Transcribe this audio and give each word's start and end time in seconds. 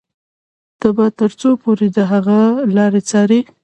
ته 0.79 0.87
به 0.95 1.05
تر 1.19 1.31
څو 1.39 1.49
پورې 1.61 1.87
د 1.95 1.97
هغه 2.11 2.37
لارې 2.75 3.01
څاري. 3.09 3.39